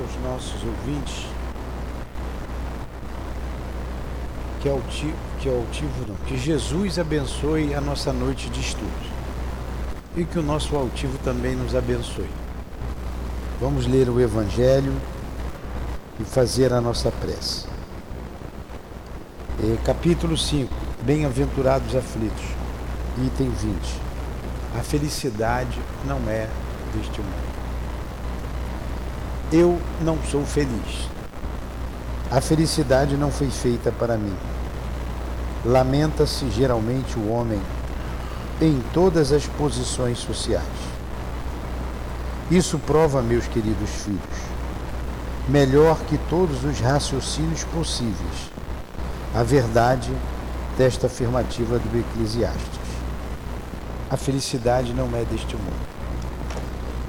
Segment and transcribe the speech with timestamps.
[0.00, 1.26] aos nossos ouvintes.
[4.60, 9.14] Que altivo, que altivo não, que Jesus abençoe a nossa noite de estudos
[10.16, 12.30] e que o nosso altivo também nos abençoe.
[13.60, 14.94] Vamos ler o Evangelho
[16.18, 17.66] e fazer a nossa prece.
[19.62, 22.44] É, capítulo 5: Bem-aventurados aflitos,
[23.26, 23.76] item 20.
[24.78, 26.48] A felicidade não é
[26.94, 27.53] deste mundo.
[29.56, 31.08] Eu não sou feliz.
[32.28, 34.34] A felicidade não foi feita para mim.
[35.64, 37.62] Lamenta-se geralmente o homem
[38.60, 40.64] em todas as posições sociais.
[42.50, 44.18] Isso prova, meus queridos filhos,
[45.48, 48.50] melhor que todos os raciocínios possíveis,
[49.36, 50.10] a verdade
[50.76, 52.80] desta afirmativa do Eclesiastes.
[54.10, 55.86] A felicidade não é deste mundo.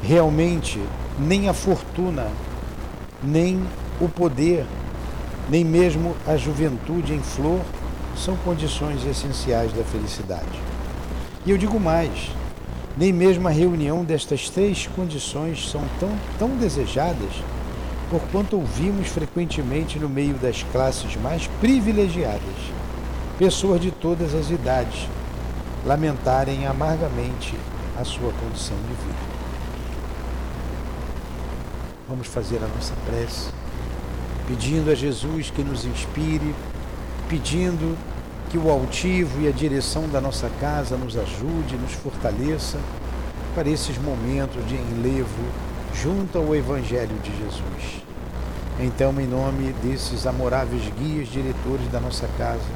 [0.04, 0.80] Realmente,
[1.20, 2.28] nem a fortuna,
[3.24, 3.62] nem
[4.00, 4.66] o poder,
[5.50, 7.62] nem mesmo a juventude em flor
[8.18, 10.60] são condições essenciais da felicidade.
[11.46, 12.32] E eu digo mais,
[12.98, 17.44] nem mesmo a reunião destas três condições são tão, tão desejadas,
[18.10, 22.42] porquanto ouvimos frequentemente no meio das classes mais privilegiadas,
[23.38, 25.08] pessoas de todas as idades
[25.86, 27.54] lamentarem amargamente
[28.00, 29.35] a sua condição de vida.
[32.08, 33.50] Vamos fazer a nossa prece,
[34.48, 36.54] pedindo a Jesus que nos inspire,
[37.28, 37.98] pedindo
[38.52, 42.78] que o altivo e a direção da nossa casa nos ajude, nos fortaleça
[43.56, 45.44] para esses momentos de enlevo
[45.96, 48.04] junto ao Evangelho de Jesus.
[48.80, 52.70] Então, em nome desses amoráveis guias, diretores da nossa casa,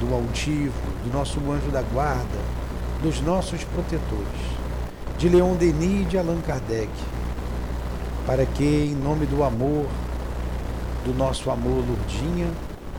[0.00, 0.72] do altivo,
[1.04, 2.38] do nosso anjo da guarda,
[3.04, 4.26] dos nossos protetores,
[5.16, 6.90] de Leon Denis e de Allan Kardec,
[8.28, 9.86] para que, em nome do amor,
[11.02, 12.50] do nosso amor Lourdinha,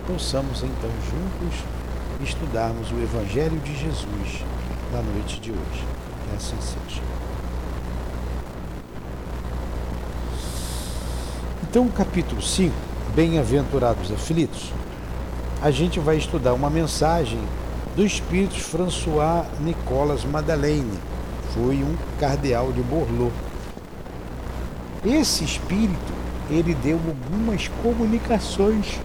[0.08, 1.60] possamos então juntos
[2.28, 4.44] estudarmos o Evangelho de Jesus
[4.92, 5.86] na noite de hoje.
[6.24, 7.04] Que assim seja.
[11.62, 12.74] Então, capítulo 5,
[13.16, 14.74] Bem-aventurados aflitos,
[15.62, 17.40] a gente vai estudar uma mensagem
[17.96, 20.98] do espírito François Nicolas Madeleine,
[21.54, 23.32] foi um cardeal de Borloo.
[25.06, 26.14] Esse espírito,
[26.50, 29.00] ele deu algumas comunicações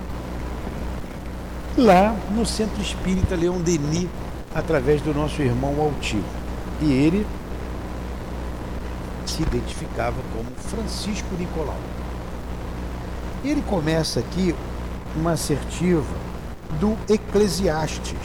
[1.79, 4.09] lá no Centro Espírita Leão Denis,
[4.53, 6.25] através do nosso irmão Altivo.
[6.81, 7.25] E ele
[9.25, 11.79] se identificava como Francisco Nicolau.
[13.45, 14.55] Ele começa aqui
[15.15, 16.15] uma assertiva
[16.81, 18.19] do Eclesiastes.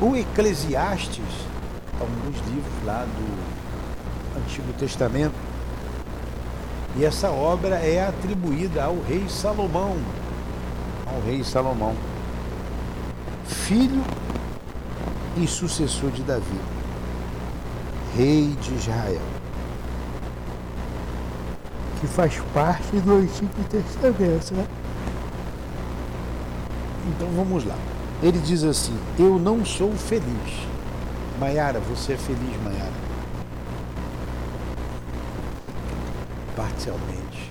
[0.00, 1.24] O Eclesiastes
[2.00, 3.65] é um dos livros lá do
[4.46, 5.34] Antigo Testamento.
[6.96, 9.96] E essa obra é atribuída ao rei Salomão,
[11.06, 11.94] ao rei Salomão,
[13.44, 14.02] filho
[15.36, 16.58] e sucessor de Davi,
[18.16, 19.20] rei de Israel,
[22.00, 24.54] que faz parte do Antigo Testamento.
[24.54, 24.66] Né?
[27.08, 27.76] Então vamos lá.
[28.22, 30.66] Ele diz assim: Eu não sou feliz.
[31.38, 33.05] Maiara, você é feliz, Maiara?
[36.76, 37.50] Parcialmente.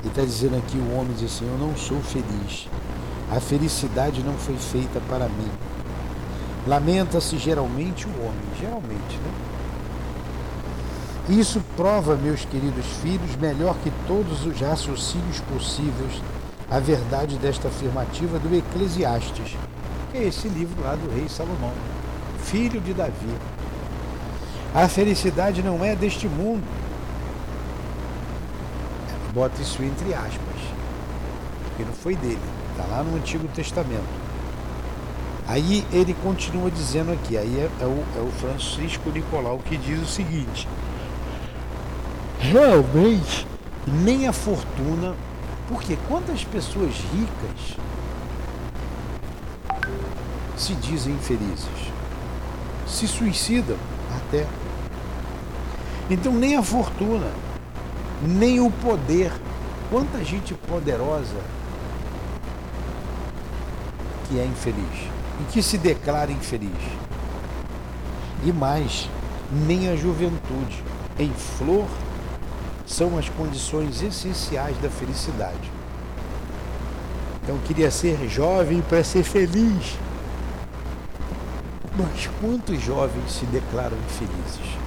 [0.00, 2.68] Ele está dizendo aqui, o homem diz assim, eu não sou feliz.
[3.32, 5.50] A felicidade não foi feita para mim.
[6.66, 9.32] Lamenta-se geralmente o homem, geralmente, né?
[11.30, 16.22] Isso prova, meus queridos filhos, melhor que todos os raciocínios possíveis,
[16.70, 19.56] a verdade desta afirmativa do Eclesiastes,
[20.12, 21.72] que é esse livro lá do rei Salomão,
[22.44, 23.34] filho de Davi.
[24.74, 26.62] A felicidade não é deste mundo,
[29.34, 30.60] bota isso entre aspas,
[31.64, 32.38] porque não foi dele,
[32.70, 34.24] está lá no Antigo Testamento.
[35.46, 40.00] Aí ele continua dizendo aqui, aí é, é, o, é o Francisco Nicolau que diz
[40.00, 40.68] o seguinte:
[42.38, 43.46] realmente
[43.86, 45.14] nem a fortuna,
[45.68, 47.76] porque quantas pessoas ricas
[50.56, 51.92] se dizem infelizes,
[52.86, 53.76] se suicidam
[54.16, 54.46] até.
[56.08, 57.30] Então nem a fortuna,
[58.22, 59.32] nem o poder.
[59.90, 61.40] Quanta gente poderosa
[64.28, 65.08] que é infeliz
[65.40, 66.70] e que se declara infeliz.
[68.44, 69.08] E mais,
[69.66, 70.82] nem a juventude
[71.18, 71.86] em flor
[72.86, 75.70] são as condições essenciais da felicidade.
[77.42, 79.96] Então queria ser jovem para ser feliz.
[81.96, 84.83] Mas quantos jovens se declaram infelizes?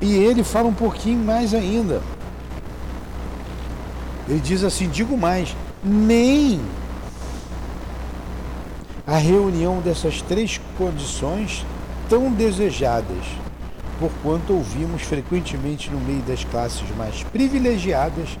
[0.00, 2.02] E ele fala um pouquinho mais ainda.
[4.28, 6.60] Ele diz assim: digo mais, nem
[9.06, 11.64] a reunião dessas três condições
[12.08, 13.24] tão desejadas,
[14.00, 18.36] porquanto ouvimos frequentemente no meio das classes mais privilegiadas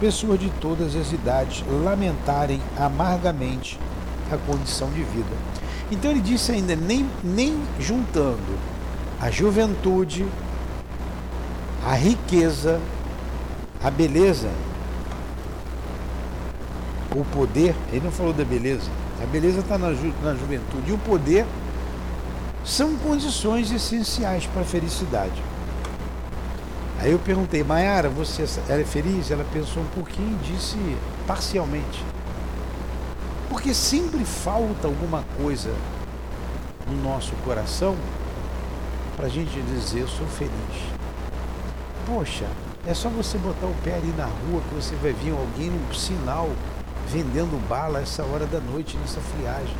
[0.00, 3.78] pessoas de todas as idades lamentarem amargamente
[4.30, 5.36] a condição de vida.
[5.90, 8.58] Então ele disse ainda, nem, nem juntando
[9.20, 10.24] a juventude,
[11.88, 12.78] a riqueza,
[13.82, 14.50] a beleza,
[17.16, 18.90] o poder, ele não falou da beleza,
[19.22, 21.46] a beleza está na, ju, na juventude, e o poder
[22.62, 25.42] são condições essenciais para a felicidade.
[26.98, 29.30] Aí eu perguntei, Mayara, você ela é feliz?
[29.30, 30.76] Ela pensou um pouquinho e disse
[31.26, 32.04] parcialmente.
[33.48, 35.72] Porque sempre falta alguma coisa
[36.86, 37.96] no nosso coração
[39.16, 40.97] para a gente dizer sou feliz.
[42.08, 42.46] Poxa,
[42.86, 45.94] é só você botar o pé ali na rua que você vai ver alguém no
[45.94, 46.48] sinal
[47.06, 49.76] vendendo bala essa hora da noite nessa friagem.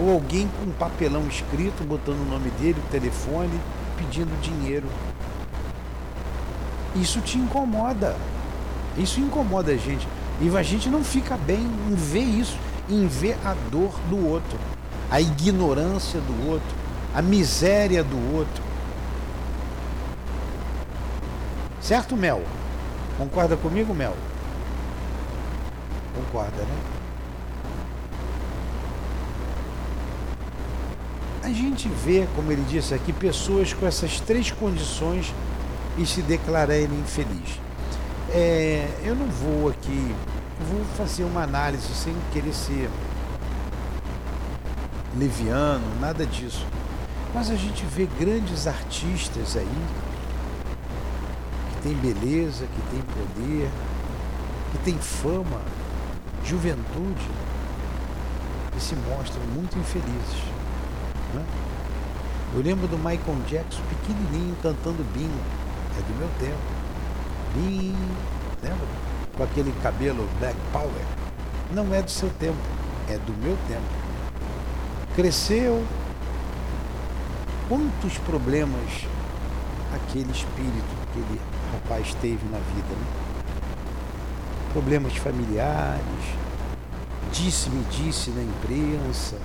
[0.00, 3.60] Ou alguém com um papelão escrito, botando o nome dele, o telefone,
[3.96, 4.88] pedindo dinheiro.
[6.96, 8.16] Isso te incomoda.
[8.98, 10.08] Isso incomoda a gente.
[10.40, 12.58] E a gente não fica bem em ver isso,
[12.90, 14.58] em ver a dor do outro,
[15.12, 16.76] a ignorância do outro,
[17.14, 18.65] a miséria do outro.
[21.86, 22.42] Certo, Mel?
[23.16, 24.16] Concorda comigo, Mel?
[26.16, 26.76] Concorda, né?
[31.44, 35.32] A gente vê, como ele disse aqui, pessoas com essas três condições
[35.96, 37.60] e se declararem infeliz.
[38.34, 40.12] É, eu não vou aqui,
[40.68, 42.90] vou fazer uma análise sem querer ser
[45.16, 46.66] leviano, nada disso.
[47.32, 50.05] Mas a gente vê grandes artistas aí
[51.86, 53.70] tem beleza, que tem poder,
[54.72, 55.60] que tem fama,
[56.44, 57.30] juventude
[58.76, 60.42] e se mostram muito infelizes.
[61.32, 61.44] Né?
[62.54, 65.30] Eu lembro do Michael Jackson pequenininho cantando Bingo,
[65.96, 66.58] é do meu tempo.
[67.54, 67.94] Bing,
[68.60, 68.86] lembra?
[69.36, 71.04] Com aquele cabelo Black Power.
[71.72, 72.58] Não é do seu tempo,
[73.08, 73.86] é do meu tempo.
[75.14, 75.84] Cresceu.
[77.68, 79.06] Quantos problemas
[79.94, 81.40] aquele espírito, aquele
[81.72, 83.06] rapaz teve na vida, né?
[84.72, 86.02] Problemas familiares,
[87.32, 89.36] disse-me disse na imprensa,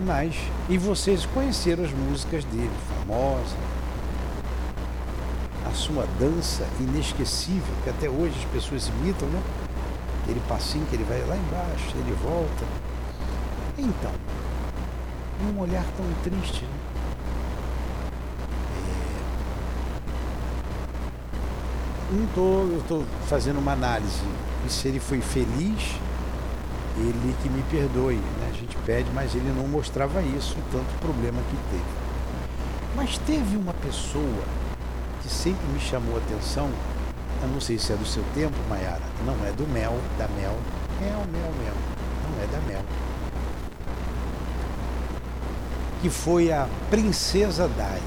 [0.00, 0.34] mas
[0.68, 3.56] e vocês conheceram as músicas dele, famosas,
[5.66, 9.42] a sua dança inesquecível, que até hoje as pessoas imitam, né?
[10.22, 12.64] Aquele passinho que ele vai lá embaixo, ele volta.
[13.76, 14.12] Então,
[15.46, 16.77] um olhar tão triste, né?
[22.10, 24.22] Não tô, eu estou fazendo uma análise.
[24.66, 25.96] E se ele foi feliz,
[26.96, 28.14] ele que me perdoe.
[28.14, 28.48] Né?
[28.50, 32.08] A gente pede, mas ele não mostrava isso, tanto problema que teve.
[32.96, 34.44] Mas teve uma pessoa
[35.22, 36.70] que sempre me chamou a atenção,
[37.42, 40.56] eu não sei se é do seu tempo, Maiara, não é do mel, da mel,
[41.00, 41.74] mel, mel, mel,
[42.24, 42.82] não é da mel.
[46.00, 48.00] Que foi a Princesa Dai.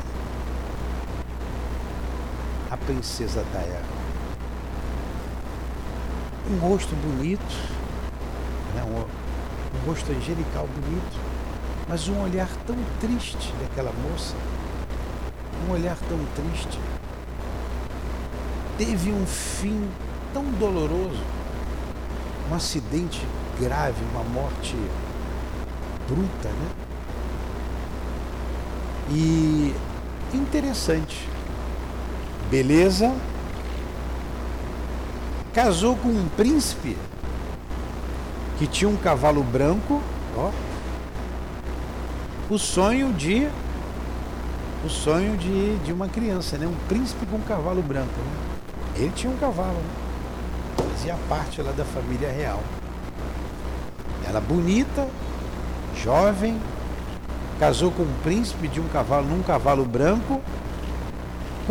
[2.86, 3.70] Princesa Dai.
[6.50, 7.42] Um rosto bonito,
[8.76, 8.84] né?
[8.84, 8.98] um,
[9.78, 11.20] um rosto angelical bonito,
[11.88, 14.36] mas um olhar tão triste daquela moça,
[15.68, 16.80] um olhar tão triste
[18.78, 19.88] teve um fim
[20.34, 21.22] tão doloroso,
[22.50, 23.22] um acidente
[23.60, 24.76] grave, uma morte
[26.08, 26.70] bruta, né?
[29.12, 29.76] E
[30.34, 31.30] interessante.
[32.52, 33.16] Beleza.
[35.54, 36.98] Casou com um príncipe
[38.60, 40.02] que tinha um cavalo branco,
[40.36, 40.52] ó.
[42.50, 43.48] O sonho de
[44.84, 46.68] o sonho de, de uma criança, né?
[46.68, 48.58] Um príncipe com um cavalo branco, né?
[48.98, 50.12] Ele tinha um cavalo, né?
[51.02, 52.62] fazia parte lá da família real.
[54.28, 55.08] Ela bonita,
[55.96, 56.60] jovem,
[57.60, 60.42] casou com um príncipe de um cavalo, num cavalo branco,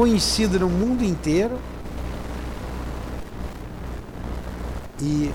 [0.01, 1.59] conhecido no mundo inteiro
[4.99, 5.31] e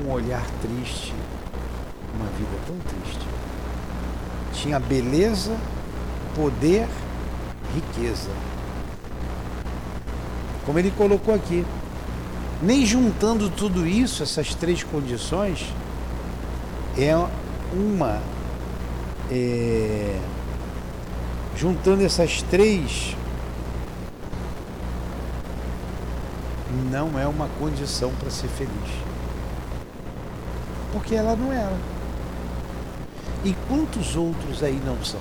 [0.00, 1.12] um olhar triste,
[2.14, 3.26] uma vida tão triste.
[4.52, 5.56] Tinha beleza,
[6.36, 6.86] poder,
[7.74, 8.30] riqueza
[10.64, 11.64] como ele colocou aqui.
[12.62, 15.66] Nem juntando tudo isso, essas três condições,
[16.96, 17.12] é
[17.72, 18.20] uma
[19.32, 20.16] é,
[21.56, 23.16] Juntando essas três,
[26.90, 28.90] não é uma condição para ser feliz.
[30.92, 31.76] Porque ela não era.
[33.44, 35.20] E quantos outros aí não são?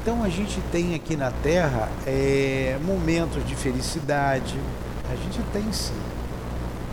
[0.00, 4.58] Então a gente tem aqui na Terra é, momentos de felicidade.
[5.10, 5.94] A gente tem sim.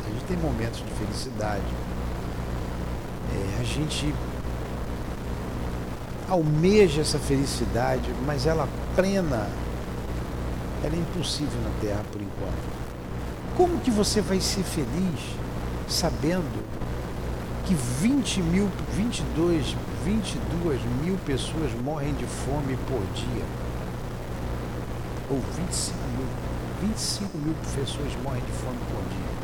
[0.06, 1.62] A gente tem momentos de felicidade.
[3.34, 4.14] É, a gente
[6.30, 9.50] almeja essa felicidade, mas ela plena,
[10.84, 12.82] ela é impossível na Terra por enquanto.
[13.56, 15.20] Como que você vai ser feliz
[15.88, 16.64] sabendo
[17.66, 23.46] que 20 mil, 22, 22 mil pessoas morrem de fome por dia?
[25.30, 29.42] Ou 25 mil, 25 mil pessoas morrem de fome por dia.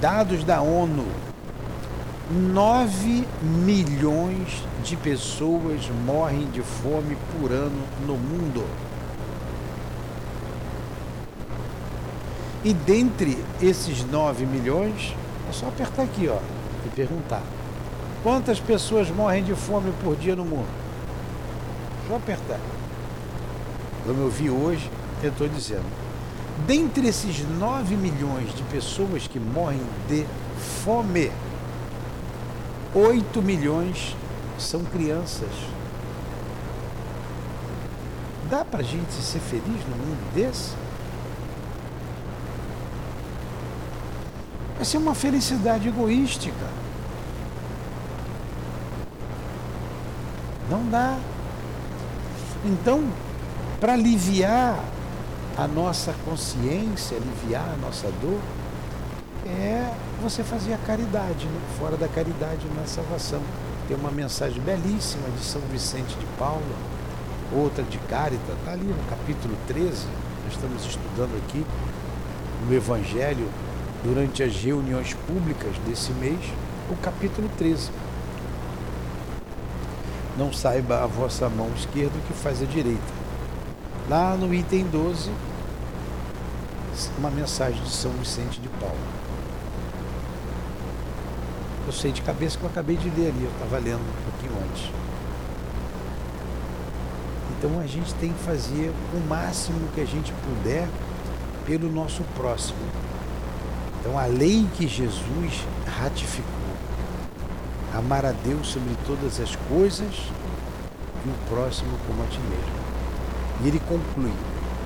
[0.00, 1.04] Dados da ONU
[2.30, 8.64] 9 milhões de pessoas morrem de fome por ano no mundo.
[12.64, 15.14] E dentre esses 9 milhões,
[15.48, 16.38] é só apertar aqui, ó,
[16.86, 17.42] e perguntar.
[18.22, 20.68] Quantas pessoas morrem de fome por dia no mundo?
[22.08, 22.58] Só apertar.
[24.06, 24.90] Como eu vi hoje,
[25.22, 25.84] eu estou dizendo.
[26.66, 30.24] Dentre esses 9 milhões de pessoas que morrem de
[30.82, 31.30] fome,
[32.94, 34.16] 8 milhões
[34.58, 35.50] são crianças.
[38.48, 40.83] Dá para gente ser feliz no mundo desse?
[44.84, 46.66] Vai ser uma felicidade egoística.
[50.68, 51.18] Não dá.
[52.66, 53.02] Então,
[53.80, 54.78] para aliviar
[55.56, 58.38] a nossa consciência, aliviar a nossa dor,
[59.46, 59.90] é
[60.22, 61.60] você fazer a caridade, né?
[61.78, 63.40] fora da caridade não é salvação.
[63.88, 66.76] Tem uma mensagem belíssima de São Vicente de Paulo,
[67.54, 70.06] outra de Carita, está ali no capítulo 13,
[70.44, 71.64] nós estamos estudando aqui
[72.68, 73.48] no Evangelho
[74.04, 76.38] durante as reuniões públicas desse mês,
[76.90, 77.90] o capítulo 13.
[80.36, 83.24] Não saiba a vossa mão esquerda o que faz a direita.
[84.08, 85.30] Lá no item 12,
[87.16, 88.94] uma mensagem de São Vicente de Paulo.
[91.86, 94.52] Eu sei de cabeça que eu acabei de ler ali, eu estava lendo um pouquinho
[94.70, 94.90] antes.
[97.56, 100.86] Então a gente tem que fazer o máximo que a gente puder
[101.64, 102.78] pelo nosso próximo.
[104.04, 105.64] Então a lei que Jesus
[105.98, 106.44] ratificou,
[107.94, 110.30] amar a Deus sobre todas as coisas
[111.24, 112.84] e o próximo como a ti mesmo.
[113.62, 114.34] E ele conclui: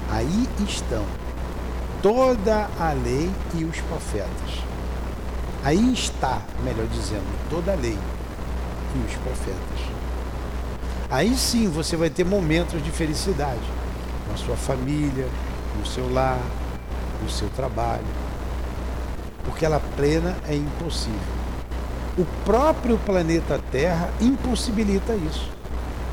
[0.08, 1.04] aí estão
[2.00, 4.62] toda a lei e os profetas.
[5.64, 7.98] Aí está, melhor dizendo, toda a lei
[8.94, 9.80] e os profetas.
[11.10, 13.58] Aí sim você vai ter momentos de felicidade
[14.30, 15.26] na sua família,
[15.76, 16.38] no seu lar,
[17.20, 18.27] no seu trabalho.
[19.48, 21.18] Porque ela plena é impossível.
[22.18, 25.50] O próprio planeta Terra impossibilita isso,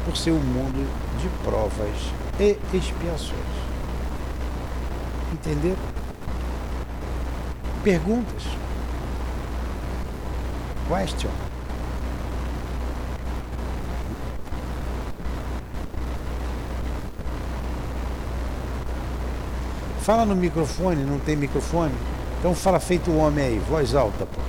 [0.06, 0.88] por ser um mundo
[1.20, 3.36] de provas e expiações.
[5.34, 5.75] Entenderam?
[7.84, 8.44] Perguntas?
[10.88, 11.30] Question.
[20.00, 21.94] Fala no microfone, não tem microfone?
[22.39, 24.42] Então fala feito o homem aí, voz alta, pô.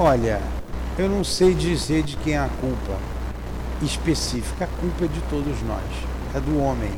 [0.00, 0.40] Olha,
[0.96, 2.96] eu não sei dizer de quem é a culpa
[3.82, 4.64] específica.
[4.64, 5.82] A culpa é de todos nós,
[6.36, 6.92] é do homem.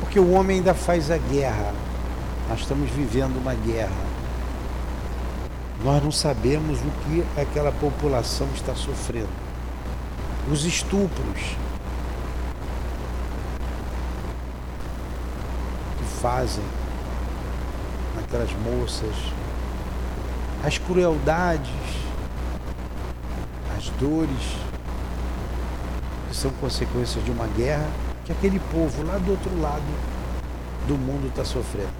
[0.00, 1.72] Porque o homem ainda faz a guerra.
[2.48, 3.92] Nós estamos vivendo uma guerra.
[5.84, 9.28] Nós não sabemos o que aquela população está sofrendo.
[10.50, 11.56] Os estupros
[15.96, 16.64] que fazem
[18.18, 19.14] aquelas moças,
[20.64, 21.70] as crueldades,
[23.76, 24.56] as dores,
[26.30, 27.86] que são consequências de uma guerra
[28.24, 29.82] que aquele povo lá do outro lado
[30.88, 31.92] do mundo está sofrendo.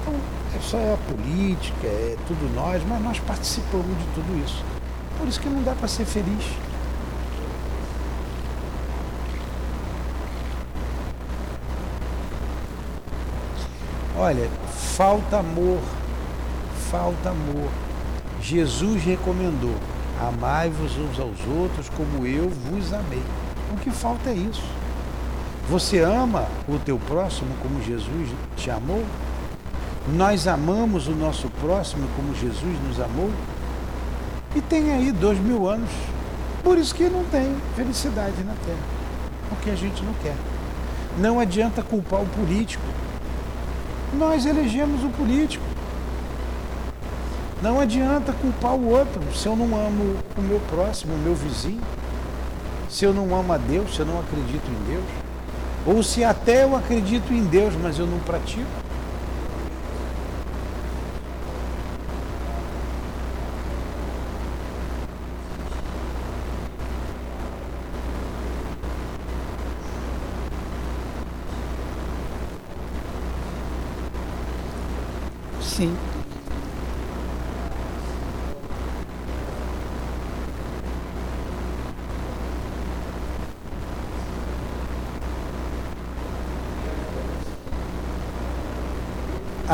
[0.00, 0.14] Então,
[0.56, 4.64] é só a política, é tudo nós, mas nós participamos de tudo isso.
[5.18, 6.44] Por isso que não dá para ser feliz.
[14.16, 14.48] Olha,
[14.96, 15.80] falta amor,
[16.90, 17.70] falta amor.
[18.42, 19.74] Jesus recomendou:
[20.20, 23.22] amai-vos uns aos outros como eu vos amei.
[23.72, 24.64] O que falta é isso.
[25.68, 29.04] Você ama o teu próximo como Jesus te amou?
[30.14, 33.30] Nós amamos o nosso próximo como Jesus nos amou?
[34.56, 35.90] E tem aí dois mil anos.
[36.64, 39.00] Por isso que não tem felicidade na Terra.
[39.48, 40.34] Porque a gente não quer.
[41.18, 42.84] Não adianta culpar o político.
[44.18, 45.69] Nós elegemos o político.
[47.62, 51.82] Não adianta culpar o outro se eu não amo o meu próximo, o meu vizinho.
[52.88, 55.04] Se eu não amo a Deus, se eu não acredito em Deus.
[55.86, 58.66] Ou se até eu acredito em Deus, mas eu não pratico.
[75.60, 75.96] Sim.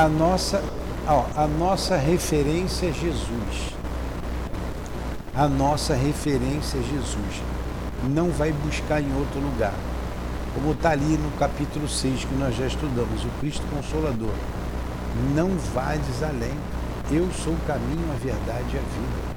[0.06, 0.62] A nossa,
[1.08, 3.74] ó, a nossa referência é Jesus.
[5.34, 7.42] A nossa referência é Jesus.
[8.04, 9.74] Não vai buscar em outro lugar.
[10.54, 14.32] Como está ali no capítulo 6 que nós já estudamos, o Cristo Consolador
[15.34, 16.54] não vades além.
[17.10, 19.36] Eu sou o caminho, a verdade e a vida.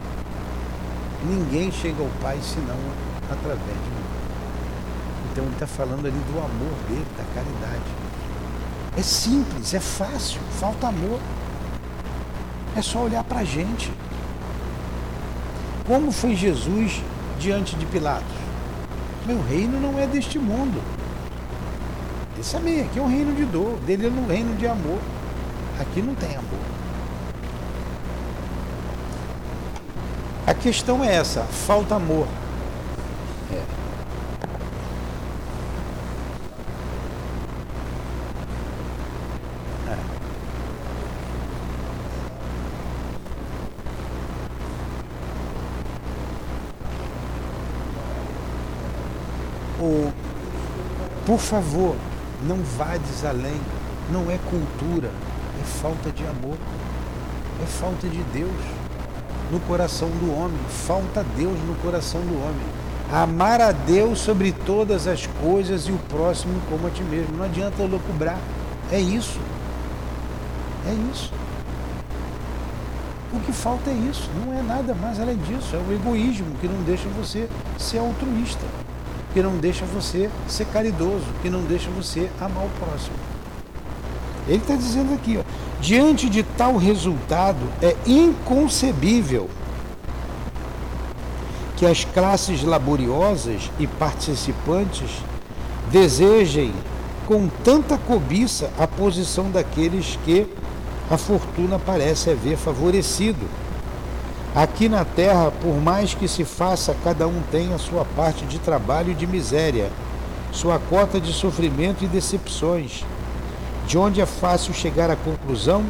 [1.34, 2.78] Ninguém chega ao Pai senão
[3.24, 4.06] através de mim.
[5.32, 8.09] Então ele está falando ali do amor dele, da caridade.
[8.98, 11.20] É simples, é fácil, falta amor.
[12.76, 13.92] É só olhar para a gente.
[15.88, 17.02] Como foi Jesus
[17.40, 18.28] diante de Pilatos?
[19.26, 20.82] Meu reino não é deste mundo.
[22.54, 25.00] É meio, aqui é um reino de dor, dele é um reino de amor.
[25.80, 26.60] Aqui não tem amor.
[30.48, 32.28] A questão é essa, falta amor.
[33.52, 33.56] É.
[39.92, 39.98] É.
[49.80, 50.12] O,
[51.40, 51.96] por favor,
[52.44, 53.60] não vades além,
[54.12, 55.10] não é cultura
[55.60, 56.58] é falta de amor,
[57.64, 58.62] é falta de Deus
[59.52, 62.80] no coração do homem, falta Deus no coração do homem.
[63.12, 67.38] Amar a Deus sobre todas as coisas e o próximo como a ti mesmo.
[67.38, 68.38] Não adianta loucubrar.
[68.92, 69.40] É isso.
[70.88, 71.34] É isso.
[73.34, 75.76] O que falta é isso, não é nada mais além disso.
[75.76, 78.66] É o egoísmo que não deixa você ser altruísta,
[79.34, 83.16] que não deixa você ser caridoso, que não deixa você amar o próximo.
[84.48, 85.44] Ele está dizendo aqui, ó,
[85.80, 89.50] diante de tal resultado, é inconcebível
[91.78, 95.12] que as classes laboriosas e participantes
[95.92, 96.74] desejem
[97.26, 100.48] com tanta cobiça a posição daqueles que
[101.10, 103.48] a fortuna parece haver favorecido.
[104.56, 108.58] Aqui na terra, por mais que se faça, cada um tem a sua parte de
[108.58, 109.92] trabalho e de miséria,
[110.52, 113.06] sua cota de sofrimento e decepções
[113.86, 115.84] de onde é fácil chegar à conclusão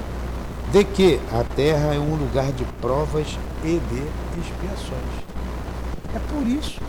[0.72, 3.28] de que a terra é um lugar de provas
[3.64, 5.30] e de expiações.
[6.16, 6.80] É por isso.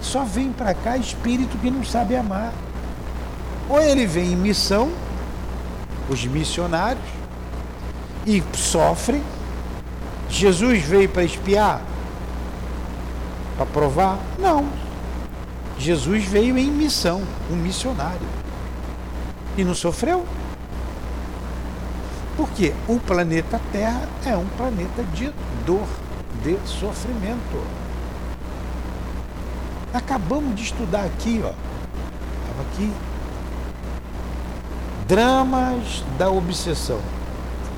[0.00, 2.52] Só vem para cá espírito que não sabe amar.
[3.68, 4.90] Ou ele vem em missão,
[6.08, 7.04] os missionários,
[8.26, 9.22] e sofrem.
[10.30, 11.82] Jesus veio para espiar?
[13.56, 14.18] Para provar?
[14.38, 14.66] Não.
[15.78, 18.26] Jesus veio em missão, um missionário.
[19.56, 20.24] E não sofreu?
[22.36, 25.32] Porque o planeta Terra é um planeta de
[25.66, 25.86] dor,
[26.42, 27.64] de sofrimento.
[29.92, 31.48] Acabamos de estudar aqui, ó.
[31.48, 32.92] Estava aqui.
[35.08, 37.00] Dramas da obsessão.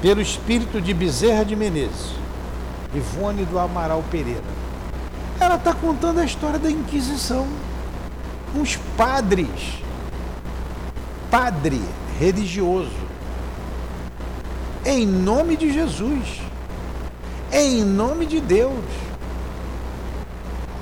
[0.03, 2.20] Pelo espírito de Bezerra de Menezes.
[2.95, 4.43] Ivone do Amaral Pereira.
[5.39, 7.47] Ela está contando a história da Inquisição.
[8.55, 9.79] Uns padres.
[11.31, 11.81] Padre
[12.19, 13.11] religioso
[14.85, 16.41] em nome de Jesus,
[17.53, 18.85] em nome de Deus.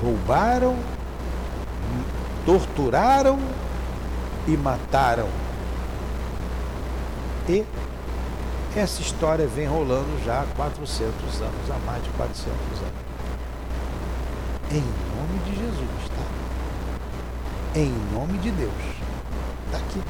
[0.01, 0.77] Roubaram,
[2.45, 3.37] torturaram
[4.47, 5.27] e mataram.
[7.49, 7.65] E
[8.75, 13.09] essa história vem rolando já há 400 anos, há mais de 400 anos.
[14.71, 14.83] Em
[15.15, 17.79] nome de Jesus, tá?
[17.79, 18.71] Em nome de Deus.
[19.65, 20.01] Está aqui.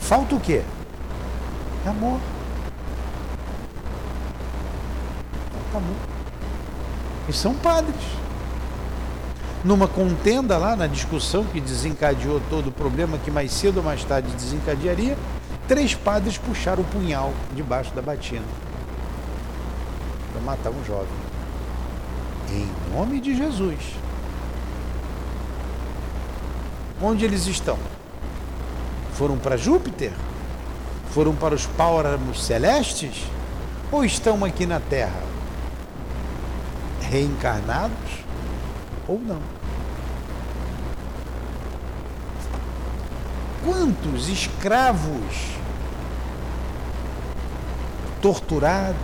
[0.00, 0.62] Falta o quê?
[1.84, 2.20] Amor.
[5.52, 5.96] Falta amor.
[7.28, 7.96] E são padres.
[9.64, 14.02] Numa contenda lá, na discussão que desencadeou todo o problema, que mais cedo ou mais
[14.04, 15.18] tarde desencadearia,
[15.70, 18.42] três padres puxaram o punhal debaixo da batina
[20.32, 21.06] para matar um jovem.
[22.50, 23.78] Em nome de Jesus.
[27.00, 27.78] Onde eles estão?
[29.12, 30.10] Foram para Júpiter?
[31.12, 33.22] Foram para os páramos celestes?
[33.92, 35.22] Ou estão aqui na Terra?
[37.08, 38.24] Reencarnados
[39.06, 39.40] ou não?
[43.64, 45.59] Quantos escravos
[48.20, 48.96] torturados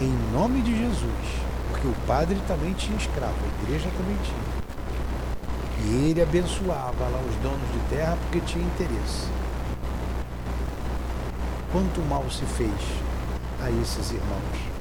[0.00, 4.54] em nome de Jesus, porque o padre também tinha escravo, a igreja também tinha.
[5.86, 9.28] E ele abençoava lá os donos de terra porque tinha interesse.
[11.70, 12.72] Quanto mal se fez
[13.62, 14.74] a esses irmãos?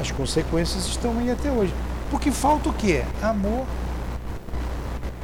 [0.00, 1.72] As consequências estão aí até hoje.
[2.10, 3.04] Porque falta o quê?
[3.22, 3.66] Amor.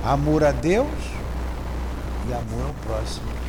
[0.05, 0.89] Amor a Deus
[2.29, 3.42] e amor ao próximo.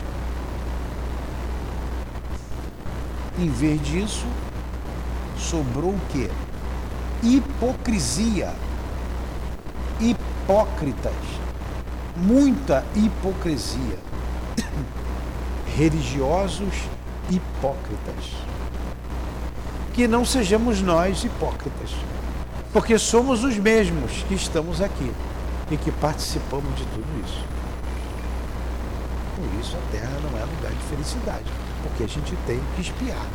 [3.39, 4.25] Em vez disso,
[5.37, 6.29] sobrou o quê?
[7.23, 8.53] Hipocrisia.
[9.99, 11.13] Hipócritas.
[12.15, 13.97] Muita hipocrisia.
[15.75, 16.73] Religiosos
[17.29, 18.31] hipócritas.
[19.93, 21.89] Que não sejamos nós hipócritas.
[22.71, 25.11] Porque somos os mesmos que estamos aqui
[25.71, 27.43] e que participamos de tudo isso.
[29.35, 31.45] Por isso a Terra não é lugar de felicidade,
[31.83, 33.25] porque a gente tem que espiar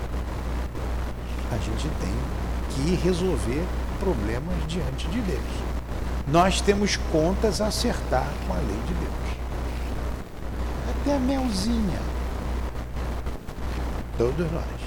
[1.50, 2.14] a gente tem
[2.70, 3.64] que resolver
[3.98, 5.40] problemas diante de Deus.
[6.26, 9.12] Nós temos contas a acertar com a lei de Deus.
[10.90, 12.00] Até a melzinha.
[14.18, 14.77] Todos nós.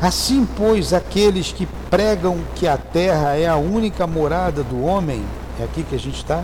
[0.00, 5.24] Assim, pois, aqueles que pregam que a terra é a única morada do homem,
[5.58, 6.42] é aqui que a gente está?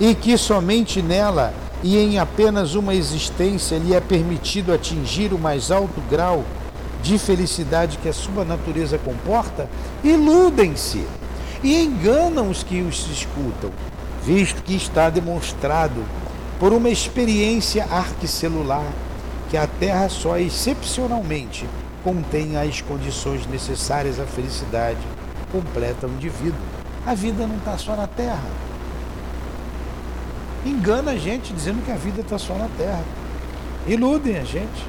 [0.00, 1.52] E que somente nela
[1.82, 6.42] e em apenas uma existência lhe é permitido atingir o mais alto grau
[7.02, 9.68] de felicidade que a sua natureza comporta,
[10.02, 11.06] iludem-se
[11.62, 13.70] e enganam os que os escutam,
[14.24, 16.02] visto que está demonstrado
[16.58, 18.86] por uma experiência arquicelular
[19.50, 21.68] que a Terra só excepcionalmente
[22.04, 25.00] contém as condições necessárias à felicidade
[25.50, 28.50] completa do indivíduo a vida não está só na terra.
[30.66, 33.02] Engana a gente dizendo que a vida está só na terra.
[33.86, 34.86] Iludem a gente.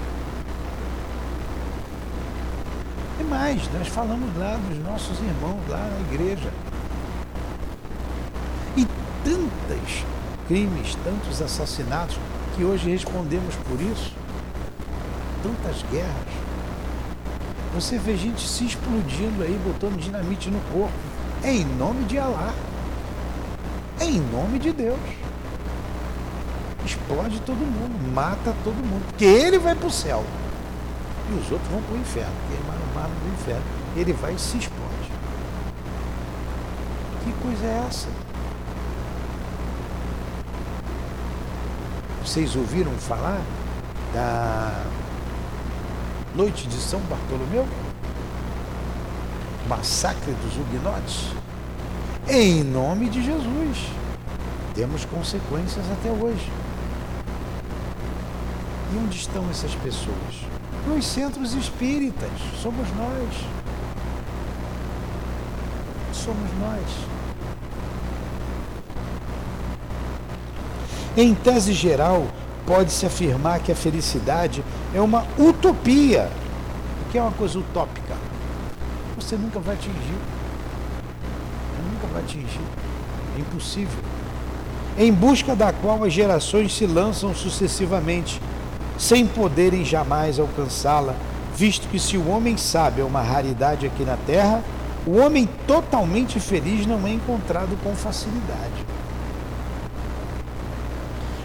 [3.22, 6.52] E mais, nós falamos lá dos nossos irmãos lá na igreja.
[8.76, 8.86] E
[9.24, 10.04] tantos
[10.50, 12.18] crimes, tantos assassinatos,
[12.58, 14.12] que hoje respondemos por isso.
[15.44, 16.50] Tantas guerras.
[17.74, 21.10] Você vê gente se explodindo aí, botando dinamite no corpo
[21.44, 22.54] é em nome de Alá.
[24.00, 25.00] É em nome de Deus.
[26.86, 29.06] Explode todo mundo, mata todo mundo.
[29.08, 30.24] Porque ele vai para o céu.
[31.30, 32.34] E os outros vão para o inferno.
[32.52, 33.64] Ele vai no mar do inferno.
[33.96, 35.12] Ele vai e se explode.
[37.24, 38.08] Que coisa é essa?
[42.24, 43.42] Vocês ouviram falar
[44.14, 44.86] da
[46.36, 47.68] noite de São Bartolomeu?
[49.70, 51.32] massacre dos huguenotes?
[52.28, 53.88] Em nome de Jesus.
[54.74, 56.52] Temos consequências até hoje.
[58.92, 60.48] E onde estão essas pessoas?
[60.88, 62.32] Nos centros espíritas.
[62.62, 63.46] Somos nós.
[66.12, 67.20] Somos nós.
[71.16, 72.26] Em tese geral,
[72.70, 76.30] pode-se afirmar que a felicidade é uma utopia.
[77.08, 78.16] O que é uma coisa utópica?
[79.30, 80.20] você nunca vai atingir.
[81.92, 82.62] Nunca vai atingir.
[83.36, 84.00] É impossível.
[84.98, 88.40] Em busca da qual as gerações se lançam sucessivamente,
[89.00, 91.16] sem poderem jamais alcançá-la,
[91.56, 94.64] visto que se o homem sabe é uma raridade aqui na Terra,
[95.08, 98.89] o homem totalmente feliz não é encontrado com facilidade.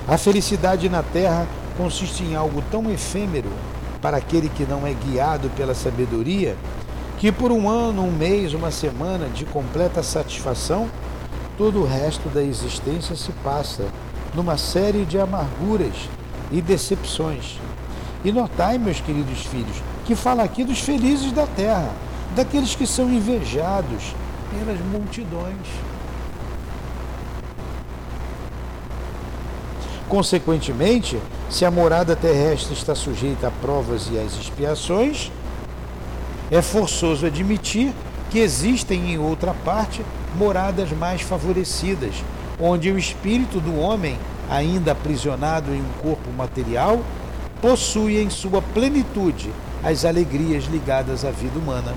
[0.07, 1.47] A felicidade na Terra
[1.79, 3.49] consiste em algo tão efêmero
[4.03, 6.57] para aquele que não é guiado pela sabedoria
[7.19, 10.91] que por um ano, um mês, uma semana de completa satisfação
[11.57, 13.87] todo o resto da existência se passa
[14.35, 15.95] numa série de amarguras
[16.53, 17.59] e decepções.
[18.23, 21.91] E notai, meus queridos filhos, que fala aqui dos felizes da terra,
[22.37, 24.15] daqueles que são invejados
[24.51, 25.94] pelas multidões.
[30.09, 35.31] Consequentemente, se a morada terrestre está sujeita a provas e às expiações,
[36.51, 37.93] é forçoso admitir
[38.31, 40.03] que existem em outra parte
[40.37, 42.15] moradas mais favorecidas,
[42.61, 44.19] onde o espírito do homem,
[44.51, 47.01] ainda aprisionado em um corpo material,
[47.63, 49.51] possui em sua plenitude
[49.83, 51.95] as alegrias ligadas à vida humana.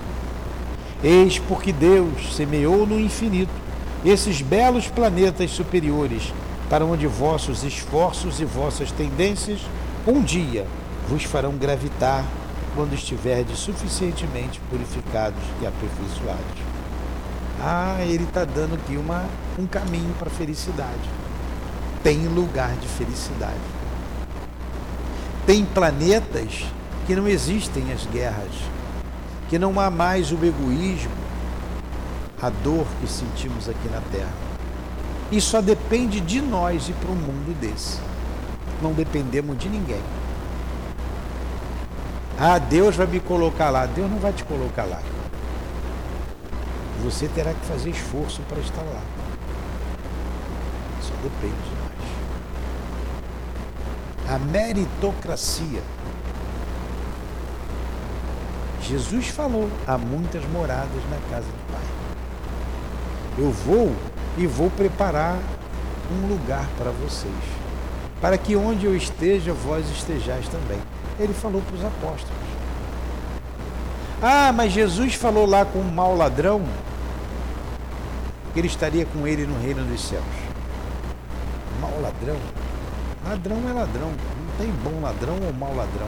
[1.04, 3.52] Eis porque Deus semeou no infinito
[4.06, 6.34] esses belos planetas superiores,
[6.70, 9.62] para onde vossos esforços e vossas tendências
[10.06, 10.66] um dia
[11.08, 12.26] vos farão gravitar
[12.76, 16.68] quando estiverdes suficientemente purificados e aperfeiçoados.
[17.60, 19.26] Ah, ele está dando aqui uma,
[19.58, 21.10] um caminho para a felicidade.
[22.04, 23.58] Tem lugar de felicidade.
[25.46, 26.66] Tem planetas
[27.08, 28.54] que não existem as guerras,
[29.50, 31.12] que não há mais o egoísmo,
[32.42, 34.47] a dor que sentimos aqui na Terra.
[35.32, 38.00] E só depende de nós ir para um mundo desse.
[38.82, 40.02] Não dependemos de ninguém.
[42.40, 43.86] Ah, Deus vai me colocar lá.
[43.86, 45.02] Deus não vai te colocar lá.
[47.04, 49.02] Você terá que fazer esforço para estar lá.
[51.02, 51.88] Só depende de nós.
[54.36, 55.84] A meritocracia.
[58.82, 61.84] Jesus falou: há muitas moradas na casa do Pai.
[63.38, 63.94] Eu vou
[64.38, 65.38] e vou preparar
[66.12, 67.34] um lugar para vocês,
[68.22, 70.80] para que onde eu esteja, vós estejais também.
[71.20, 72.48] Ele falou para os apóstolos.
[74.22, 76.64] Ah, mas Jesus falou lá com um mau ladrão
[78.54, 80.24] que ele estaria com ele no reino dos céus.
[81.80, 82.38] Mau ladrão?
[83.28, 84.08] Ladrão é ladrão.
[84.08, 86.08] Não tem bom ladrão ou mau ladrão.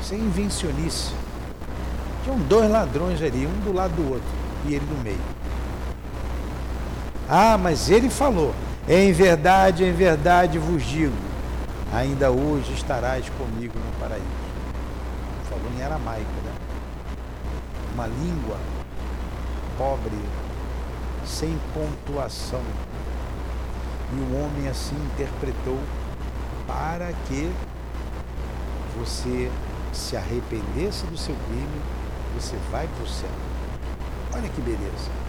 [0.00, 1.12] Isso é invencionice.
[2.24, 4.28] Tinham dois ladrões ali, um do lado do outro,
[4.66, 5.35] e ele no meio.
[7.28, 8.54] Ah, mas ele falou:
[8.88, 11.16] Em verdade, em verdade vos digo,
[11.92, 14.24] ainda hoje estarás comigo no paraíso.
[15.48, 16.52] Falou em aramaico, né?
[17.94, 18.56] Uma língua
[19.76, 20.18] pobre,
[21.24, 22.62] sem pontuação.
[24.12, 25.80] E o homem assim interpretou
[26.66, 27.50] para que
[28.96, 29.50] você
[29.92, 31.80] se arrependesse do seu crime,
[32.34, 33.30] você vai para o céu.
[34.34, 35.25] Olha que beleza.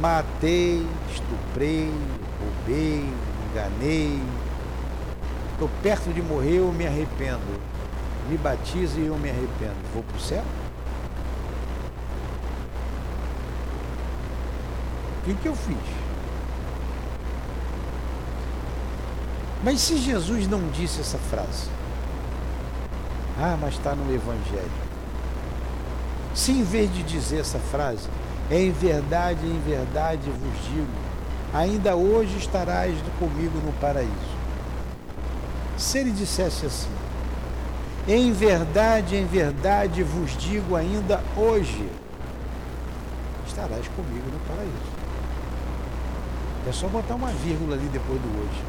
[0.00, 1.90] Matei, estuprei,
[2.40, 3.04] roubei,
[3.50, 4.20] enganei,
[5.58, 7.60] Estou perto de morrer, eu me arrependo.
[8.30, 9.74] Me batizo e eu me arrependo.
[9.92, 10.44] Vou para o céu?
[15.18, 15.76] O que, que eu fiz?
[19.64, 21.68] Mas se Jesus não disse essa frase?
[23.36, 24.70] Ah, mas está no Evangelho.
[26.36, 28.08] Se em vez de dizer essa frase,
[28.50, 30.88] em verdade, em verdade vos digo,
[31.52, 34.38] ainda hoje estarás comigo no paraíso.
[35.76, 36.90] Se ele dissesse assim,
[38.06, 41.88] em verdade, em verdade vos digo ainda hoje,
[43.46, 44.98] estarás comigo no paraíso.
[46.66, 48.62] É só botar uma vírgula ali depois do hoje.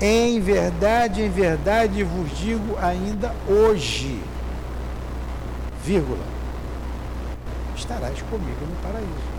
[0.00, 4.22] Em verdade, em verdade vos digo ainda hoje,
[5.84, 6.35] vírgula,
[7.76, 9.36] estarás comigo no paraíso.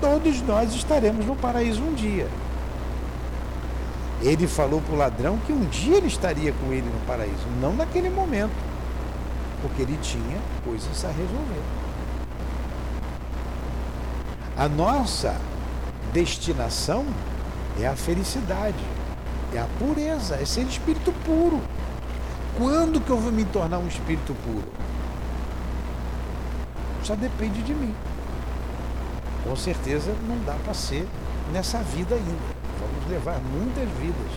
[0.00, 2.28] Todos nós estaremos no paraíso um dia.
[4.22, 7.74] Ele falou para o ladrão que um dia ele estaria com ele no paraíso, não
[7.74, 8.54] naquele momento,
[9.62, 11.62] porque ele tinha coisas a resolver.
[14.56, 15.36] A nossa
[16.12, 17.04] destinação
[17.78, 18.82] é a felicidade,
[19.54, 21.60] é a pureza, é ser espírito puro.
[22.56, 24.64] Quando que eu vou me tornar um espírito puro?
[27.06, 27.94] Só depende de mim.
[29.44, 31.06] Com certeza não dá para ser
[31.52, 32.56] nessa vida ainda
[33.08, 34.32] levar muitas vidas.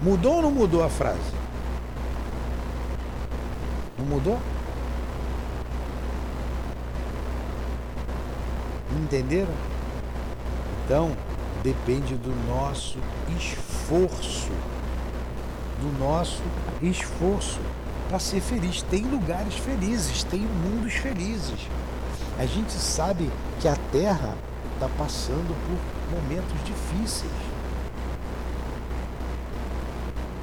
[0.00, 1.18] Mudou ou não mudou a frase?
[3.98, 4.38] Não mudou?
[9.02, 9.52] Entenderam?
[10.84, 11.16] Então,
[11.64, 12.96] depende do nosso
[13.36, 14.52] esforço.
[15.80, 16.40] Do nosso
[16.80, 17.58] esforço
[18.12, 18.82] para ser feliz.
[18.82, 21.66] Tem lugares felizes, tem mundos felizes.
[22.38, 24.36] A gente sabe que a Terra
[24.74, 27.32] está passando por momentos difíceis.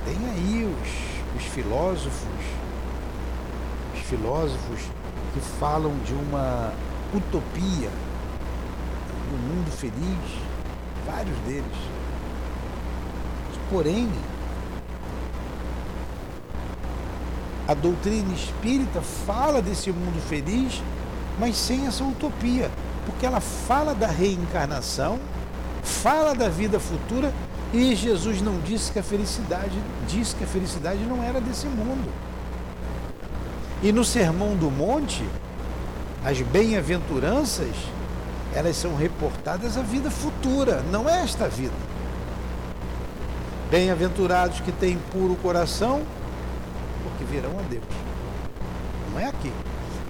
[0.03, 2.43] Tem aí os, os filósofos,
[3.93, 4.81] os filósofos
[5.35, 6.73] que falam de uma
[7.13, 7.91] utopia,
[9.29, 10.41] do mundo feliz,
[11.05, 11.77] vários deles.
[13.69, 14.09] Porém,
[17.69, 20.81] a doutrina espírita fala desse mundo feliz,
[21.39, 22.71] mas sem essa utopia,
[23.05, 25.19] porque ela fala da reencarnação,
[25.83, 27.31] fala da vida futura
[27.71, 29.77] e Jesus não disse que a felicidade,
[30.07, 32.11] disse que a felicidade não era desse mundo.
[33.83, 35.23] E no Sermão do Monte,
[36.25, 37.75] as bem-aventuranças,
[38.51, 41.75] elas são reportadas à vida futura, não é esta vida.
[43.69, 46.01] Bem-aventurados que têm puro coração,
[47.29, 47.83] porque virão a Deus.
[49.11, 49.51] Não é aqui.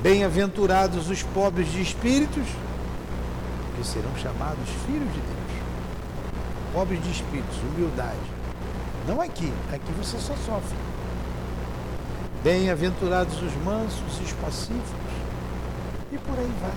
[0.02, 2.48] Bem-aventurados os pobres de espíritos,
[3.68, 5.40] porque serão chamados filhos de Deus
[6.74, 8.18] pobres de espíritos, humildade.
[9.08, 10.78] Não aqui, aqui você só sofre.
[12.44, 15.14] Bem-aventurados os mansos os pacíficos,
[16.12, 16.72] e por aí vai.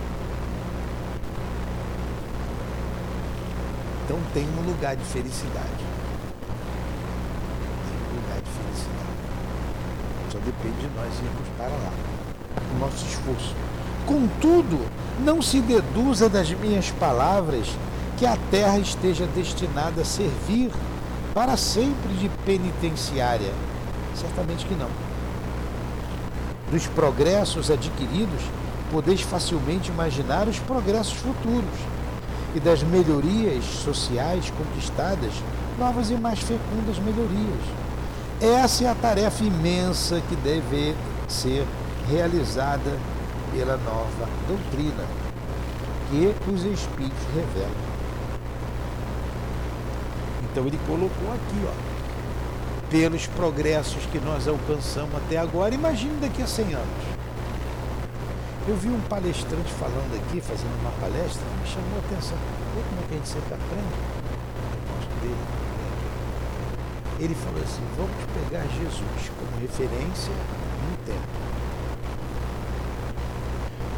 [4.05, 5.85] Então tem um lugar de felicidade.
[7.89, 9.03] Tem um lugar de felicidade.
[10.31, 11.93] Só depende de nós irmos para lá.
[12.75, 13.55] O nosso esforço.
[14.07, 14.81] Contudo,
[15.25, 17.67] não se deduza das minhas palavras
[18.19, 20.71] que a terra esteja destinada a servir
[21.35, 23.53] para sempre de penitenciária?
[24.15, 24.89] Certamente que não.
[26.71, 28.43] Dos progressos adquiridos,
[28.91, 31.79] podeis facilmente imaginar os progressos futuros
[32.55, 35.33] e das melhorias sociais conquistadas,
[35.79, 37.82] novas e mais fecundas melhorias.
[38.43, 40.97] Essa é a tarefa imensa que deve
[41.29, 41.65] ser
[42.11, 42.99] realizada
[43.53, 45.05] pela nova doutrina
[46.11, 47.71] que os Espíritos revelam.
[50.51, 56.47] Então ele colocou aqui, ó, pelos progressos que nós alcançamos até agora, imagine daqui a
[56.49, 57.05] 100 anos.
[58.67, 62.39] Eu vi um palestrante falando aqui, fazendo uma palestra, me chamou a atenção.
[62.75, 63.95] Vê como é que a gente sempre aprende?
[64.73, 65.72] Eu gosto dele.
[67.23, 70.33] Ele falou assim: vamos pegar Jesus como referência
[70.91, 71.43] no tempo.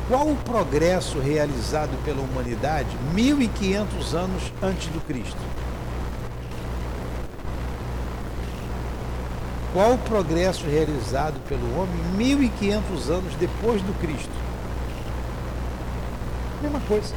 [0.07, 5.41] Qual o progresso realizado pela humanidade 1500 anos antes do Cristo?
[9.73, 14.31] Qual o progresso realizado pelo homem 1500 anos depois do Cristo?
[16.61, 17.15] Mesma coisa.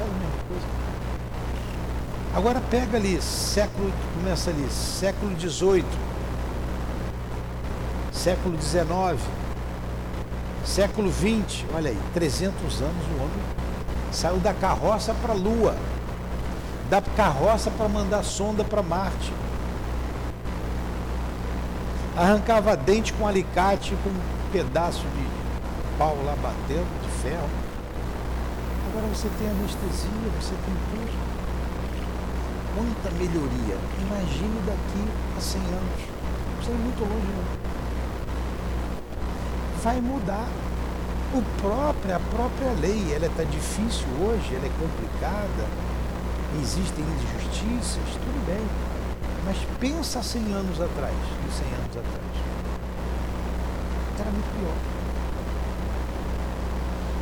[0.00, 0.66] É a mesma coisa.
[2.34, 5.84] Agora pega ali, século, começa ali, século XVIII,
[8.12, 9.20] século XIX,
[10.64, 13.42] século XX, olha aí, 300 anos o homem
[14.12, 15.76] saiu da carroça para a Lua,
[16.88, 19.32] da carroça para mandar sonda para Marte
[22.20, 25.26] arrancava dente com alicate, com um pedaço de
[25.96, 27.48] pau lá batendo, de ferro.
[28.90, 31.29] Agora você tem anestesia, você tem tudo.
[32.80, 33.76] Muita melhoria.
[34.00, 35.04] Imagine daqui
[35.36, 36.00] a 100 anos.
[36.66, 37.44] Não ir muito longe, não.
[39.82, 40.48] Vai mudar.
[41.34, 45.68] O próprio, a própria lei, ela está difícil hoje, ela é complicada,
[46.60, 48.90] existem injustiças, tudo bem
[49.44, 52.30] mas pensa 100 anos atrás, e 100 anos atrás.
[54.18, 54.76] Era muito pior.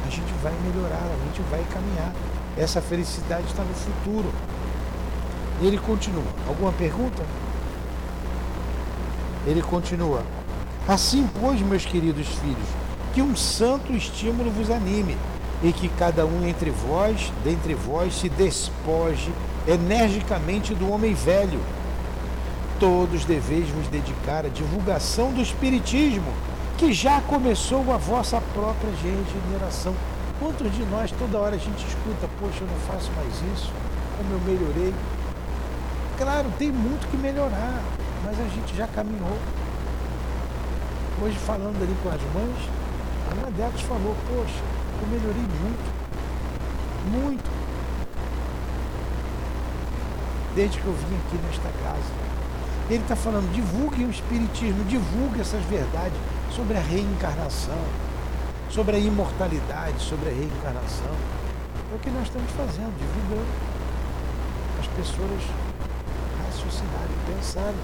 [0.07, 2.13] A gente vai melhorar, a gente vai caminhar.
[2.57, 4.33] Essa felicidade está no futuro.
[5.61, 6.25] E ele continua.
[6.47, 7.23] Alguma pergunta?
[9.47, 10.23] Ele continua.
[10.87, 12.69] Assim, pois, meus queridos filhos,
[13.13, 15.17] que um santo estímulo vos anime,
[15.63, 19.33] e que cada um entre vós, dentre vós, se despoje
[19.67, 21.61] energicamente do homem velho
[22.79, 26.33] todos deveis vos dedicar à divulgação do Espiritismo,
[26.77, 29.95] que já começou a vossa própria regeneração.
[30.39, 33.73] Quantos de nós toda hora a gente escuta, poxa, eu não faço mais isso,
[34.17, 34.95] como eu melhorei?
[36.19, 37.81] Claro, tem muito que melhorar,
[38.25, 39.39] mas a gente já caminhou.
[41.23, 42.69] Hoje falando ali com as mães,
[43.39, 44.61] uma delas falou, poxa,
[45.01, 45.93] eu melhorei muito,
[47.13, 47.51] muito.
[50.57, 52.29] Desde que eu vim aqui nesta casa.
[52.91, 56.19] Ele está falando, divulguem o Espiritismo, divulguem essas verdades
[56.51, 57.79] sobre a reencarnação,
[58.71, 61.15] sobre a imortalidade, sobre a reencarnação.
[61.93, 63.47] É o que nós estamos fazendo, divulgando.
[64.81, 65.43] As pessoas
[66.59, 67.75] raciocinarem, pensarem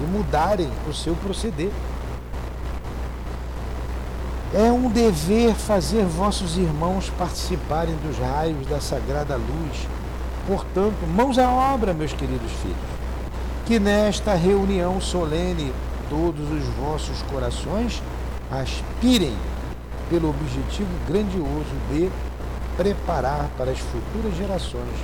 [0.00, 1.70] e mudarem o seu proceder.
[4.52, 9.86] É um dever fazer vossos irmãos participarem dos raios da sagrada luz.
[10.46, 13.00] Portanto, mãos à obra, meus queridos filhos
[13.66, 15.72] que nesta reunião solene
[16.08, 18.02] todos os vossos corações
[18.50, 19.32] aspirem
[20.08, 22.10] pelo objetivo grandioso de
[22.76, 24.96] preparar para as futuras gerações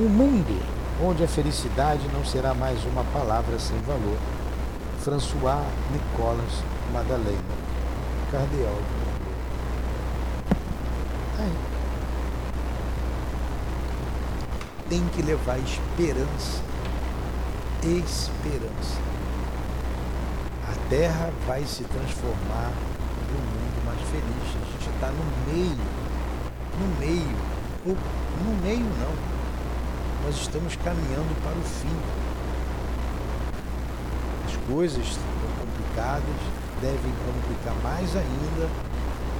[0.00, 4.16] um mundo onde a felicidade não será mais uma palavra sem valor.
[5.00, 7.42] François Nicolas Madalena,
[8.30, 8.78] cardeal.
[11.40, 11.52] Aí.
[14.88, 16.62] Tem que levar esperança.
[17.82, 19.00] Esperança.
[20.68, 22.70] A terra vai se transformar
[23.28, 24.54] num mundo mais feliz.
[24.54, 25.76] A gente está no meio.
[26.78, 27.36] No meio.
[27.84, 27.96] Ou,
[28.44, 29.31] no meio não
[30.24, 31.96] nós estamos caminhando para o fim.
[34.46, 35.24] As coisas estão
[35.58, 36.22] complicadas,
[36.80, 38.68] devem complicar mais ainda,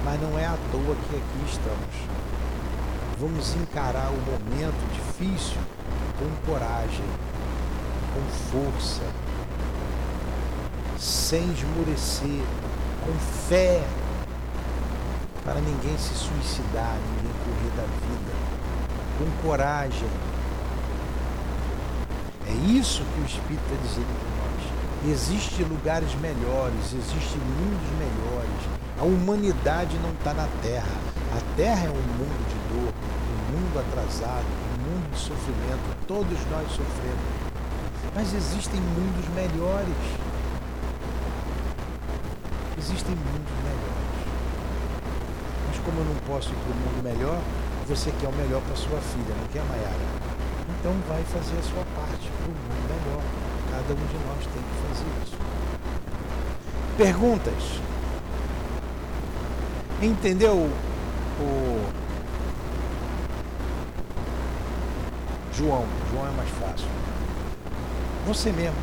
[0.03, 2.23] mas não é à toa que aqui estamos.
[3.19, 5.61] Vamos encarar o momento difícil
[6.19, 7.05] com coragem,
[8.13, 9.03] com força,
[10.99, 12.43] sem esmorecer,
[13.05, 13.13] com
[13.47, 13.81] fé,
[15.45, 18.33] para ninguém se suicidar, ninguém correr da vida,
[19.17, 20.09] com coragem,
[22.53, 25.11] é isso que o Espírito está dizendo para nós.
[25.11, 28.61] Existem lugares melhores, existem mundos melhores.
[28.99, 30.95] A humanidade não está na Terra.
[31.35, 35.97] A Terra é um mundo de dor, um mundo atrasado, um mundo de sofrimento.
[36.07, 37.25] Todos nós sofremos.
[38.13, 39.97] Mas existem mundos melhores.
[42.77, 44.19] Existem mundos melhores.
[45.67, 47.41] Mas como eu não posso ir para o mundo melhor,
[47.87, 50.32] você quer o melhor para sua filha, não quer, Maiara?
[50.83, 53.21] Então vai fazer a sua parte para o mundo melhor.
[53.71, 55.37] Cada um de nós tem que fazer isso.
[56.97, 57.79] Perguntas.
[60.01, 60.69] Entendeu
[61.39, 61.89] o
[65.53, 65.85] João?
[66.11, 66.89] João é mais fácil.
[68.27, 68.75] Você mesmo.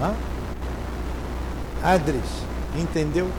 [0.00, 0.14] Hã?
[1.82, 2.24] Adres,
[2.74, 3.30] entendeu?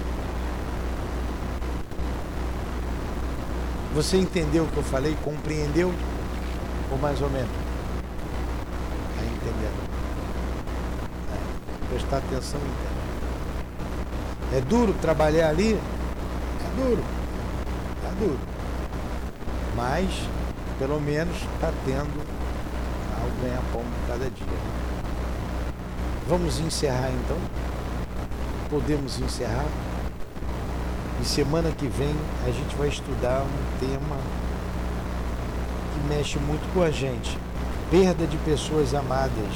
[3.95, 5.17] Você entendeu o que eu falei?
[5.23, 5.91] Compreendeu?
[6.91, 7.49] Ou mais ou menos?
[9.19, 9.89] Aí entendendo.
[11.33, 12.95] É, prestar atenção e entender.
[14.57, 15.73] É duro trabalhar ali?
[15.73, 17.03] É duro.
[18.03, 18.39] É duro.
[19.75, 20.09] Mas,
[20.79, 22.23] pelo menos, está tendo
[23.21, 24.85] algo ganha-pão cada dia.
[26.27, 27.37] Vamos encerrar então?
[28.69, 29.65] Podemos encerrar?
[31.21, 32.15] E semana que vem
[32.45, 34.17] a gente vai estudar um tema
[36.05, 37.37] mexe muito com a gente.
[37.89, 39.55] Perda de pessoas amadas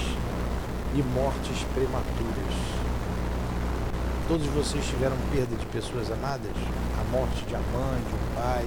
[0.95, 2.55] e mortes prematuras.
[4.27, 6.51] Todos vocês tiveram perda de pessoas amadas?
[6.99, 8.65] A morte de uma mãe, de um pai,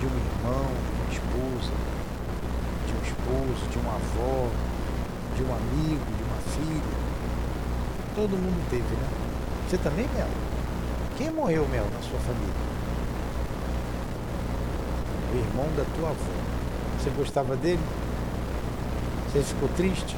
[0.00, 1.72] de um irmão, de uma esposa,
[2.86, 4.48] de um esposo, de uma avó,
[5.36, 7.12] de um amigo, de uma filha.
[8.14, 9.08] Todo mundo teve, né?
[9.68, 10.28] Você também, Mel?
[11.16, 12.54] Quem morreu, Mel, na sua família?
[15.32, 16.61] O irmão da tua avó.
[17.02, 17.82] Você gostava dele?
[19.26, 20.16] Você ficou triste?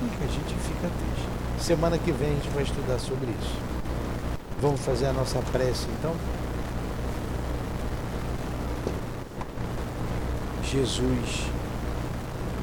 [0.00, 1.28] Fica, a gente fica triste.
[1.62, 3.54] Semana que vem a gente vai estudar sobre isso.
[4.62, 6.14] Vamos fazer a nossa prece então?
[10.64, 11.50] Jesus,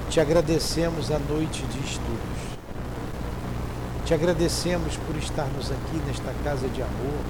[0.10, 2.58] te agradecemos a noite de estudos.
[4.04, 7.22] Te agradecemos por estarmos aqui nesta casa de amor,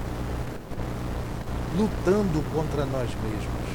[1.77, 3.68] lutando contra nós mesmos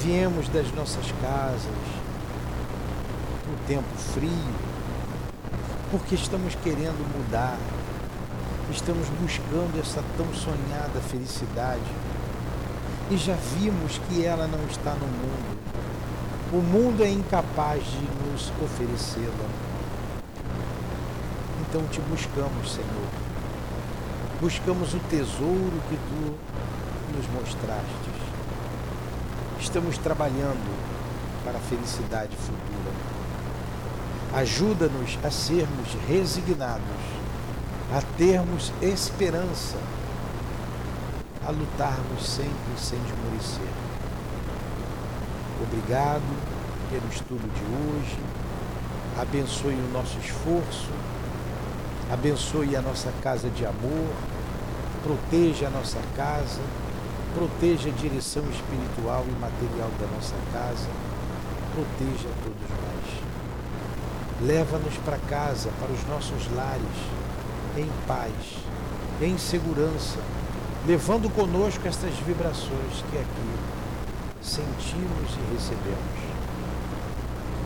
[0.00, 1.64] Viemos das nossas casas,
[3.48, 4.30] no tempo frio,
[5.90, 7.58] porque estamos querendo mudar,
[8.70, 11.82] estamos buscando essa tão sonhada felicidade
[13.10, 15.58] e já vimos que ela não está no mundo.
[16.52, 19.48] O mundo é incapaz de nos oferecê-la.
[21.62, 23.08] Então te buscamos, Senhor.
[24.40, 26.38] Buscamos o tesouro que tu
[27.16, 28.17] nos mostraste
[29.60, 30.88] estamos trabalhando
[31.44, 32.92] para a felicidade futura.
[34.34, 36.82] Ajuda-nos a sermos resignados,
[37.94, 39.76] a termos esperança,
[41.46, 43.72] a lutarmos sempre sem esmorecer.
[45.62, 46.22] Obrigado
[46.90, 48.18] pelo estudo de hoje.
[49.18, 50.90] Abençoe o nosso esforço.
[52.12, 54.14] Abençoe a nossa casa de amor.
[55.02, 56.60] Proteja a nossa casa
[57.34, 60.88] proteja a direção espiritual e material da nossa casa,
[61.74, 64.46] proteja todos nós.
[64.46, 66.82] Leva-nos para casa, para os nossos lares,
[67.76, 68.32] em paz,
[69.20, 70.18] em segurança,
[70.86, 73.50] levando conosco estas vibrações que aqui
[74.42, 76.28] sentimos e recebemos.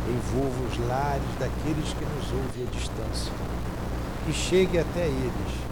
[0.09, 3.33] Envolva os lares daqueles que nos ouvem à distância
[4.29, 5.63] e chegue até eles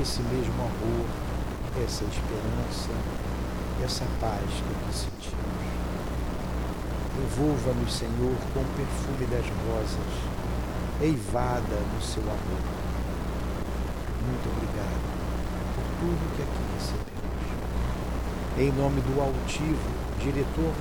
[0.00, 1.06] esse mesmo amor,
[1.82, 2.90] essa esperança,
[3.82, 5.44] essa paz que aqui sentimos.
[7.18, 10.14] Envolva-nos, Senhor, com o perfume das rosas,
[11.00, 12.62] eivada no seu amor.
[14.26, 15.14] Muito obrigado
[15.74, 17.14] por tudo que aqui recebemos.
[18.56, 20.72] Em nome do altivo, diretor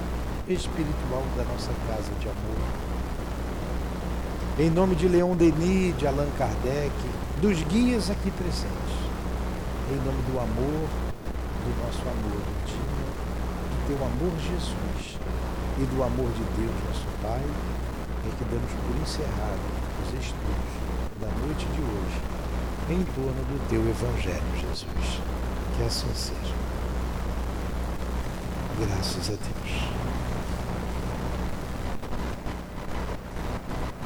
[0.48, 2.94] espiritual da nossa casa de amor.
[4.60, 6.94] Em nome de Leon Denis, de Allan Kardec,
[7.42, 8.83] dos guias aqui presentes.
[9.92, 10.88] Em nome do amor,
[11.64, 15.20] do nosso amor do teu amor Jesus
[15.78, 19.60] e do amor de Deus, nosso Pai, é que damos por encerrado
[20.02, 20.74] os estudos
[21.20, 22.34] da noite de hoje
[22.90, 25.22] em torno do teu Evangelho, Jesus.
[25.76, 26.56] Que assim seja.
[28.80, 30.03] Graças a Deus.